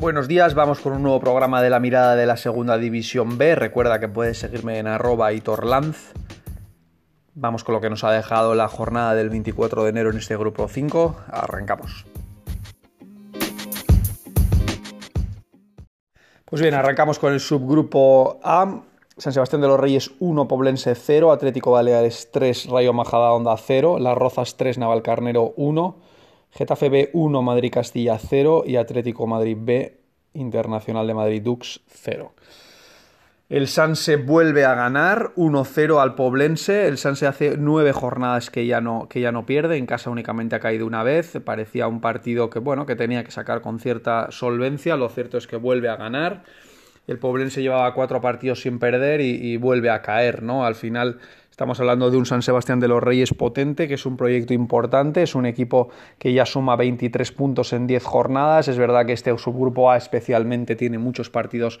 [0.00, 3.54] Buenos días, vamos con un nuevo programa de la mirada de la segunda división B.
[3.54, 6.14] Recuerda que puedes seguirme en arroba Torlanz.
[7.34, 10.38] Vamos con lo que nos ha dejado la jornada del 24 de enero en este
[10.38, 11.16] grupo 5.
[11.28, 12.06] Arrancamos.
[16.46, 18.80] Pues bien, arrancamos con el subgrupo A.
[19.18, 23.98] San Sebastián de los Reyes 1, Poblense 0, Atlético Baleares 3, Rayo Majada Onda 0,
[23.98, 25.96] Las Rozas 3, Navalcarnero 1,
[26.52, 30.00] Getafe B 1, Madrid Castilla 0 y Atlético Madrid B,
[30.34, 32.32] Internacional de Madrid Dux 0.
[33.50, 36.86] El Sanse vuelve a ganar 1-0 al Poblense.
[36.86, 39.76] El Sanse hace nueve jornadas que ya, no, que ya no pierde.
[39.76, 41.36] En casa únicamente ha caído una vez.
[41.44, 44.96] Parecía un partido que, bueno, que tenía que sacar con cierta solvencia.
[44.96, 46.44] Lo cierto es que vuelve a ganar.
[47.08, 50.64] El Poblense llevaba cuatro partidos sin perder y, y vuelve a caer, ¿no?
[50.64, 51.18] Al final
[51.60, 55.22] Estamos hablando de un San Sebastián de los Reyes potente, que es un proyecto importante,
[55.22, 58.68] es un equipo que ya suma 23 puntos en 10 jornadas.
[58.68, 61.78] Es verdad que este subgrupo A especialmente tiene muchos partidos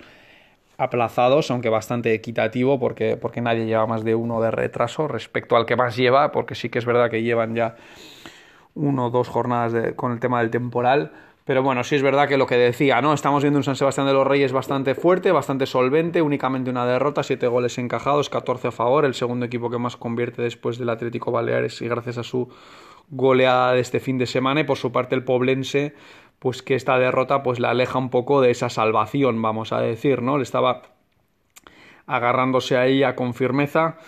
[0.76, 5.64] aplazados, aunque bastante equitativo, porque, porque nadie lleva más de uno de retraso respecto al
[5.64, 7.76] que más lleva, porque sí que es verdad que llevan ya
[8.74, 11.10] uno o dos jornadas con el tema del temporal
[11.50, 13.12] pero bueno, sí es verdad que lo que decía, ¿no?
[13.12, 17.24] Estamos viendo un San Sebastián de los Reyes bastante fuerte, bastante solvente, únicamente una derrota,
[17.24, 21.32] siete goles encajados, 14 a favor, el segundo equipo que más convierte después del Atlético
[21.32, 22.48] Baleares y gracias a su
[23.08, 25.96] goleada de este fin de semana y por su parte el Poblense
[26.38, 30.22] pues que esta derrota pues la aleja un poco de esa salvación, vamos a decir,
[30.22, 30.36] ¿no?
[30.36, 30.82] Le estaba
[32.06, 33.98] agarrándose a ella con firmeza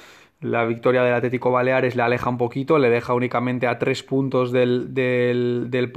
[0.42, 4.50] la victoria del Atlético Baleares le aleja un poquito, le deja únicamente a tres puntos
[4.50, 5.92] del, del, del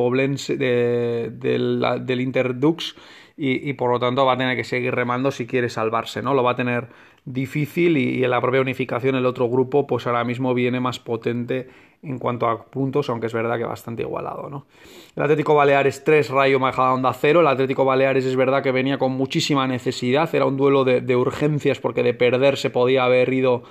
[1.39, 2.95] del, del Interdux
[3.37, 6.33] y, y, por lo tanto va a tener que seguir remando si quiere salvarse, ¿no?
[6.33, 6.87] Lo va a tener
[7.25, 10.99] difícil y, y, en la propia unificación el otro grupo pues ahora mismo viene más
[10.99, 11.67] potente
[12.03, 14.67] en cuanto a puntos, aunque es verdad que bastante igualado, ¿no?
[15.15, 19.13] El Atlético Baleares 3, Rayo Majadahonda 0, el Atlético Baleares es verdad que venía con
[19.13, 23.63] muchísima necesidad, era un duelo de, de urgencias porque de perder se podía haber ido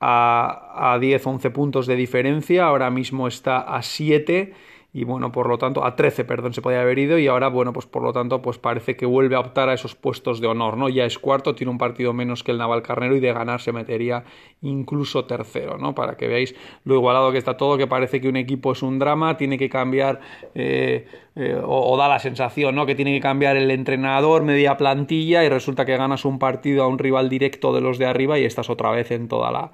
[0.00, 4.52] a, a 10, 11 puntos de diferencia, ahora mismo está a 7
[4.96, 7.74] y bueno, por lo tanto, a 13, perdón, se podía haber ido y ahora, bueno,
[7.74, 10.78] pues por lo tanto, pues parece que vuelve a optar a esos puestos de honor,
[10.78, 10.88] ¿no?
[10.88, 14.24] Ya es cuarto, tiene un partido menos que el Navalcarnero y de ganar se metería
[14.62, 15.94] incluso tercero, ¿no?
[15.94, 18.98] Para que veáis lo igualado que está todo, que parece que un equipo es un
[18.98, 20.20] drama, tiene que cambiar,
[20.54, 22.86] eh, eh, o, o, da la sensación, ¿no?
[22.86, 26.86] Que tiene que cambiar el entrenador, media plantilla y resulta que ganas un partido a
[26.86, 29.72] un rival directo de los de arriba y estás otra vez en toda la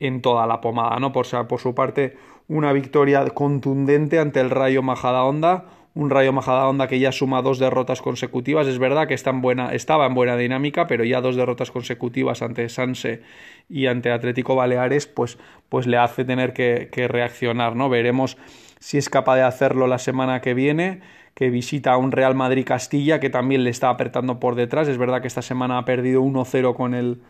[0.00, 1.12] en toda la pomada, ¿no?
[1.12, 2.16] Por, por su parte,
[2.48, 8.02] una victoria contundente ante el Rayo Majadahonda, un Rayo Majadahonda que ya suma dos derrotas
[8.02, 8.66] consecutivas.
[8.66, 12.42] Es verdad que está en buena, estaba en buena dinámica, pero ya dos derrotas consecutivas
[12.42, 13.22] ante Sanse
[13.68, 15.38] y ante Atlético Baleares, pues,
[15.68, 17.88] pues le hace tener que, que reaccionar, ¿no?
[17.88, 18.36] Veremos
[18.80, 21.00] si es capaz de hacerlo la semana que viene
[21.34, 24.88] que visita a un Real Madrid Castilla que también le está apretando por detrás.
[24.88, 27.20] Es verdad que esta semana ha perdido 1-0 con el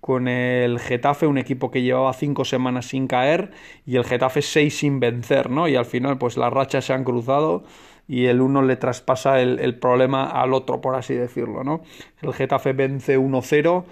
[0.00, 3.52] con el Getafe, un equipo que llevaba cinco semanas sin caer
[3.86, 5.68] y el Getafe seis sin vencer, ¿no?
[5.68, 7.64] Y al final, pues las rachas se han cruzado
[8.08, 11.82] y el uno le traspasa el, el problema al otro, por así decirlo, ¿no?
[12.22, 13.84] El Getafe vence 1-0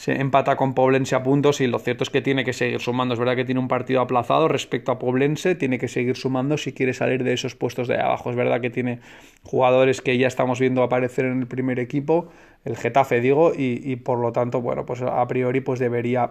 [0.00, 3.12] se empata con Poblense a puntos y lo cierto es que tiene que seguir sumando.
[3.12, 6.72] Es verdad que tiene un partido aplazado respecto a Poblense, tiene que seguir sumando si
[6.72, 8.30] quiere salir de esos puestos de abajo.
[8.30, 9.00] Es verdad que tiene
[9.42, 12.30] jugadores que ya estamos viendo aparecer en el primer equipo,
[12.64, 16.30] el Getafe digo, y, y por lo tanto, bueno, pues a priori pues debería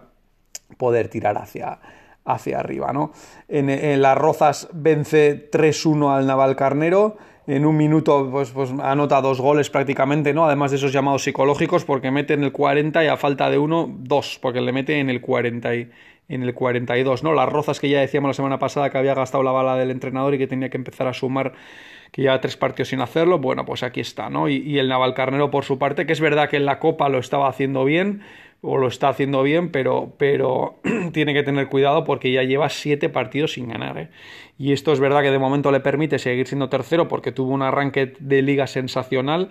[0.78, 1.78] poder tirar hacia,
[2.26, 3.12] hacia arriba, ¿no?
[3.48, 7.18] En, en las Rozas vence 3-1 al Naval Carnero
[7.50, 10.46] en un minuto pues, pues anota dos goles prácticamente, ¿no?
[10.46, 13.90] Además de esos llamados psicológicos, porque mete en el 40 y a falta de uno,
[13.90, 15.90] dos, porque le mete en el 40 y,
[16.30, 17.34] en el 42, ¿no?
[17.34, 20.36] Las rozas que ya decíamos la semana pasada que había gastado la bala del entrenador
[20.36, 21.54] y que tenía que empezar a sumar
[22.12, 24.48] que lleva tres partidos sin hacerlo, bueno, pues aquí está, ¿no?
[24.48, 27.18] Y, y el Navalcarnero por su parte, que es verdad que en la Copa lo
[27.18, 28.22] estaba haciendo bien,
[28.62, 30.80] o lo está haciendo bien, pero, pero
[31.14, 33.98] tiene que tener cuidado porque ya lleva siete partidos sin ganar.
[33.98, 34.10] ¿eh?
[34.58, 37.62] Y esto es verdad que de momento le permite seguir siendo tercero porque tuvo un
[37.62, 39.50] arranque de liga sensacional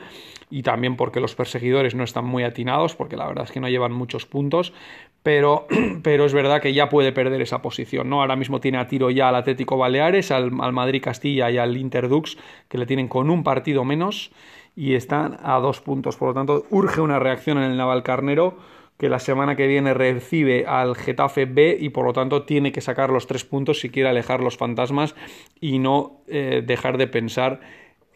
[0.50, 3.68] y también porque los perseguidores no están muy atinados, porque la verdad es que no
[3.68, 4.74] llevan muchos puntos,
[5.22, 5.66] pero,
[6.02, 8.10] pero es verdad que ya puede perder esa posición.
[8.10, 8.20] ¿no?
[8.20, 11.78] Ahora mismo tiene a tiro ya al Atlético Baleares, al, al Madrid Castilla y al
[11.78, 12.36] Interdux,
[12.68, 14.32] que le tienen con un partido menos
[14.76, 16.16] y están a dos puntos.
[16.16, 20.66] Por lo tanto, urge una reacción en el Navalcarnero que la semana que viene recibe
[20.66, 24.08] al Getafe B y por lo tanto tiene que sacar los tres puntos si quiere
[24.08, 25.14] alejar los fantasmas
[25.60, 27.60] y no eh, dejar de pensar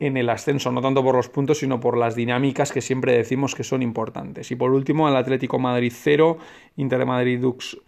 [0.01, 3.55] en el ascenso, no tanto por los puntos, sino por las dinámicas que siempre decimos
[3.55, 4.51] que son importantes.
[4.51, 6.39] Y por último, el Atlético Madrid 0,
[6.77, 7.79] Inter Madrid Dux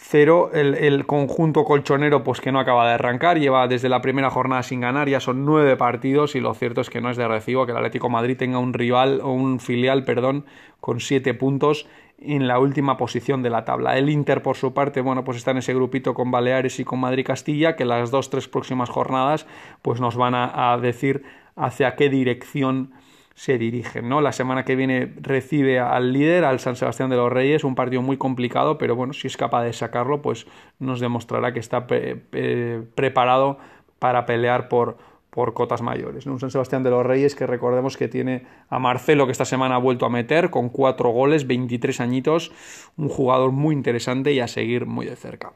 [0.00, 0.50] 0.
[0.54, 4.80] El, conjunto colchonero, pues que no acaba de arrancar, lleva desde la primera jornada sin
[4.80, 7.72] ganar, ya son nueve partidos y lo cierto es que no es de recibo que
[7.72, 10.46] el Atlético Madrid tenga un rival o un filial, perdón,
[10.80, 11.86] con siete puntos
[12.20, 13.98] en la última posición de la tabla.
[13.98, 17.00] El Inter, por su parte, bueno, pues está en ese grupito con Baleares y con
[17.00, 19.46] Madrid-Castilla, que las dos, tres próximas jornadas,
[19.82, 21.24] pues nos van a decir
[21.56, 22.92] hacia qué dirección
[23.38, 24.08] se dirigen.
[24.08, 24.20] ¿no?
[24.20, 28.02] La semana que viene recibe al líder, al San Sebastián de los Reyes, un partido
[28.02, 30.48] muy complicado, pero bueno, si es capaz de sacarlo, pues
[30.80, 33.58] nos demostrará que está preparado
[34.00, 34.98] para pelear por,
[35.30, 36.26] por cotas mayores.
[36.26, 39.76] Un San Sebastián de los Reyes que recordemos que tiene a Marcelo que esta semana
[39.76, 42.50] ha vuelto a meter con cuatro goles, 23 añitos,
[42.96, 45.52] un jugador muy interesante y a seguir muy de cerca.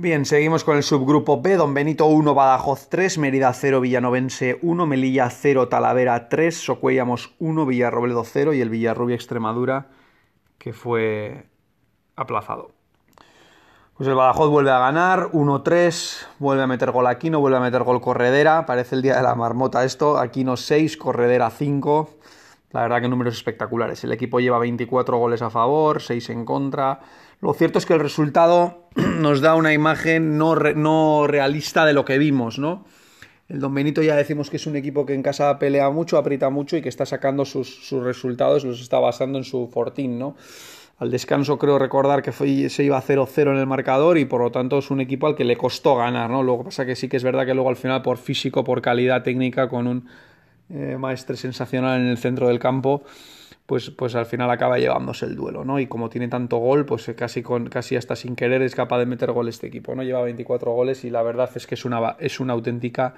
[0.00, 4.86] Bien, seguimos con el subgrupo B, Don Benito 1, Badajoz 3, Mérida 0, Villanovense 1,
[4.86, 9.88] Melilla 0, Talavera 3, Socuellamos 1, Villarrobledo 0 y el Villarrubia Extremadura
[10.56, 11.48] que fue
[12.14, 12.70] aplazado.
[13.96, 17.82] Pues el Badajoz vuelve a ganar, 1-3, vuelve a meter gol Aquino, vuelve a meter
[17.82, 22.08] gol Corredera, parece el día de la marmota esto, Aquino 6, Corredera 5,
[22.72, 27.00] la verdad que números espectaculares, el equipo lleva 24 goles a favor, 6 en contra,
[27.40, 32.04] lo cierto es que el resultado nos da una imagen no, no realista de lo
[32.04, 32.84] que vimos, ¿no?
[33.48, 36.50] El Don Benito ya decimos que es un equipo que en casa pelea mucho, aprieta
[36.50, 40.36] mucho y que está sacando sus, resultados, los está basando en su fortín, ¿no?
[40.98, 44.78] Al descanso creo recordar que se iba 0-0 en el marcador y por lo tanto
[44.78, 46.42] es un equipo al que le costó ganar, ¿no?
[46.42, 49.22] Luego pasa que sí que es verdad que luego al final por físico, por calidad
[49.22, 50.08] técnica, con un
[50.70, 53.02] eh, maestre sensacional en el centro del campo,
[53.66, 55.78] pues, pues al final acaba llevándose el duelo, ¿no?
[55.78, 59.06] Y como tiene tanto gol, pues casi, con, casi hasta sin querer es capaz de
[59.06, 60.02] meter gol este equipo, ¿no?
[60.02, 63.14] Lleva 24 goles y la verdad es que es una, es una auténtica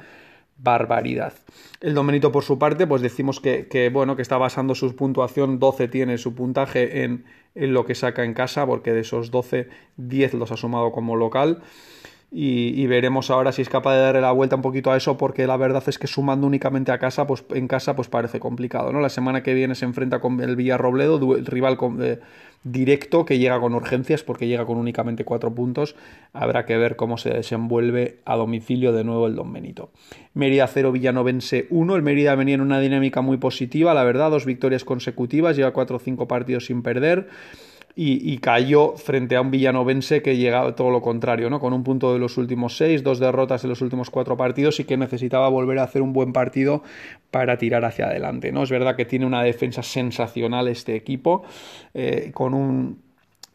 [0.58, 1.32] barbaridad.
[1.80, 5.88] El Domenito, por su parte, pues decimos que, bueno, que está basando su puntuación, 12
[5.88, 7.24] tiene su puntaje en,
[7.54, 11.16] en, lo que saca en casa, porque de esos 12, 10 los ha sumado como
[11.16, 11.62] local
[12.32, 15.48] y, veremos ahora si es capaz de darle la vuelta un poquito a eso porque
[15.48, 19.00] la verdad es que sumando únicamente a casa pues en casa pues parece complicado no
[19.00, 22.20] la semana que viene se enfrenta con el Villarrobledo el rival eh,
[22.62, 25.96] directo que llega con urgencias porque llega con únicamente cuatro puntos.
[26.32, 29.90] Habrá que ver cómo se desenvuelve a domicilio de nuevo el Don Benito.
[30.34, 34.44] Mérida 0 Villanovense 1 el Mérida venía en una dinámica muy positiva la verdad dos
[34.44, 37.28] victorias consecutivas lleva cuatro o cinco partidos sin perder
[37.96, 41.60] y, cayó frente a un villanovense que llegaba todo lo contrario, ¿no?
[41.60, 44.84] Con un punto de los últimos seis, dos derrotas en los últimos cuatro partidos y
[44.84, 46.82] que necesitaba volver a hacer un buen partido
[47.30, 48.62] para tirar hacia adelante, ¿no?
[48.62, 51.42] Es verdad que tiene una defensa sensacional este equipo,
[51.92, 53.09] eh, con un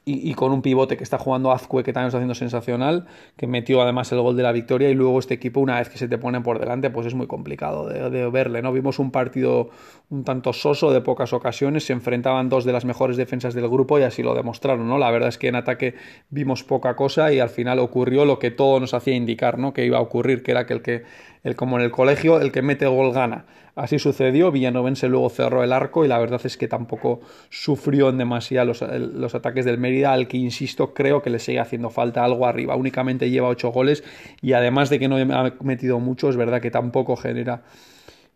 [0.07, 3.07] y, con un pivote que está jugando Azcue, que también está haciendo sensacional,
[3.38, 5.98] que metió además el gol de la victoria, y luego este equipo, una vez que
[5.98, 8.72] se te pone por delante, pues es muy complicado de, verle, ¿no?
[8.72, 9.72] Vimos un partido
[10.12, 13.98] un tanto soso de pocas ocasiones, se enfrentaban dos de las mejores defensas del grupo
[13.98, 15.00] y así lo demostraron, ¿no?
[15.00, 15.96] La verdad es que en ataque
[16.30, 19.74] vimos poca cosa y al final ocurrió lo que todo nos hacía indicar, ¿no?
[19.74, 21.04] Que iba a ocurrir, que era que el que
[21.45, 23.45] el, como en el colegio, el que mete gol gana.
[23.75, 28.18] Así sucedió, Villanovense luego cerró el arco y la verdad es que tampoco sufrió en
[28.18, 32.24] demasía los, los, ataques del Mérida, al que insisto, creo que le sigue haciendo falta
[32.24, 32.75] algo arriba.
[32.75, 34.03] Únicamente lleva ocho goles
[34.42, 37.62] y además de que no ha metido mucho, es verdad que tampoco genera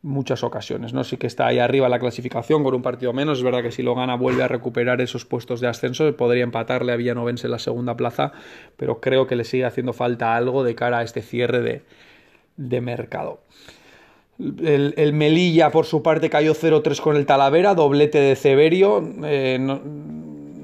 [0.02, 1.04] muchas ocasiones, ¿no?
[1.04, 3.82] Sí que está ahí arriba la clasificación con un partido menos, es verdad que si
[3.82, 7.60] lo gana vuelve a recuperar esos puestos de ascenso, podría empatarle a Villanovense en la
[7.60, 8.34] segunda plaza,
[8.78, 11.82] pero creo que le sigue haciendo falta algo de cara a este cierre de,
[12.60, 13.40] de mercado.
[14.40, 19.04] El, Melilla, por su parte, cayó 0-3 con el Talavera, doblete de Severio.
[19.24, 19.60] Eh,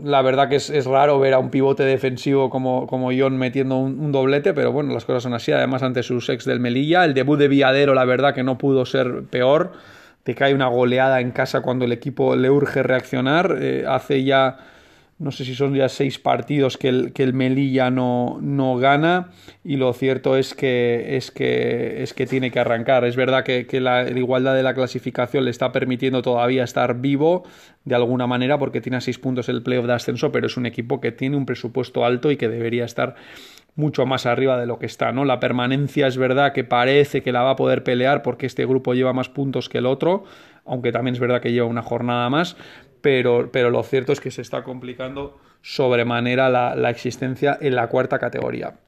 [0.04, 4.12] la verdad que es, raro ver a un pivote defensivo como, como John metiendo un,
[4.12, 5.52] doblete, pero bueno, las cosas son así.
[5.52, 8.86] Además, ante sus ex del Melilla, el debut de Viadero, la verdad que no pudo
[8.86, 9.74] ser peor.
[10.24, 13.58] Te cae una goleada en casa cuando el equipo le urge reaccionar.
[13.60, 14.58] Eh, hace ya
[15.18, 19.30] no sé si son ya seis partidos que el, que el Melilla no, no, gana
[19.64, 23.06] y lo cierto es que, es que, es que tiene que arrancar.
[23.06, 27.44] Es verdad que, la, igualdad de la clasificación le está permitiendo todavía estar vivo
[27.86, 31.00] de alguna manera porque tiene seis puntos el playoff de ascenso, pero es un equipo
[31.00, 33.16] que tiene un presupuesto alto y que debería estar
[33.76, 35.26] mucho más arriba de lo que está, ¿no?
[35.26, 38.94] La permanencia es verdad que parece que la va a poder pelear porque este grupo
[38.94, 40.24] lleva más puntos que el otro,
[40.66, 42.56] aunque también es verdad que lleva una jornada más,
[43.06, 47.86] pero, pero lo cierto es que se está complicando sobremanera la, la existencia en la
[47.88, 48.80] cuarta categoría.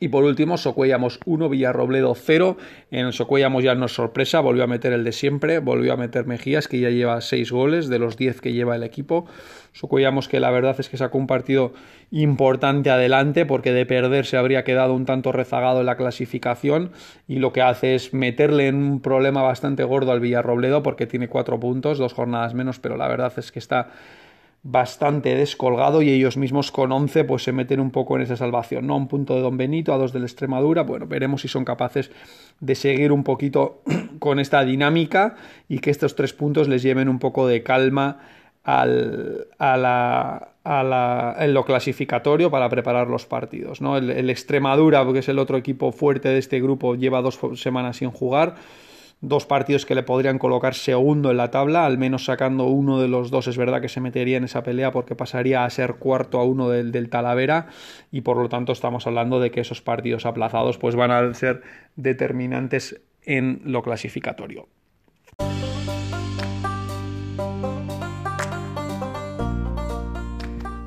[0.00, 2.56] Y por último, Socuellamos 1, Villarrobledo 0.
[2.90, 6.26] En Socuellamos ya no es sorpresa, volvió a meter el de siempre, volvió a meter
[6.26, 9.26] Mejías, que ya lleva 6 goles de los 10 que lleva el equipo.
[9.72, 11.72] Socuellamos que la verdad es que sacó un partido
[12.10, 16.90] importante adelante, porque de perder se habría quedado un tanto rezagado en la clasificación.
[17.28, 21.28] Y lo que hace es meterle en un problema bastante gordo al Villarrobledo, porque tiene
[21.28, 23.90] 4 puntos, dos jornadas menos, pero la verdad es que está
[24.66, 28.86] bastante descolgado y ellos mismos con 11 pues se meten un poco en esa salvación,
[28.86, 28.96] ¿no?
[28.96, 32.10] Un punto de Don Benito, a dos de la Extremadura, bueno, veremos si son capaces
[32.60, 33.82] de seguir un poquito
[34.18, 35.36] con esta dinámica
[35.68, 38.20] y que estos tres puntos les lleven un poco de calma
[38.64, 43.82] al, a la, a la, en lo clasificatorio para preparar los partidos.
[43.82, 43.98] ¿no?
[43.98, 47.98] El, el, Extremadura, que es el otro equipo fuerte de este grupo, lleva dos semanas
[47.98, 48.54] sin jugar
[49.28, 53.08] dos partidos que le podrían colocar segundo en la tabla, al menos sacando uno de
[53.08, 56.38] los dos, es verdad que se metería en esa pelea porque pasaría a ser cuarto
[56.38, 57.68] a uno del, del Talavera
[58.12, 61.62] y por lo tanto estamos hablando de que esos partidos aplazados pues van a ser
[61.96, 64.68] determinantes en lo clasificatorio.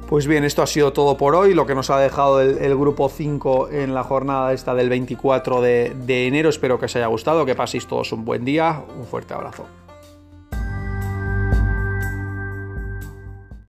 [0.08, 3.10] Pues bien, esto ha sido todo por hoy, lo que nos ha dejado el, grupo
[3.10, 6.48] 5 en la jornada esta del 24 de, de enero.
[6.48, 8.86] Espero que os haya gustado, que paséis todos un buen día.
[8.98, 9.66] Un fuerte abrazo.